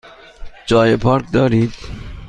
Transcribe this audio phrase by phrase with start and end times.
[0.65, 1.73] جای پارک دارید؟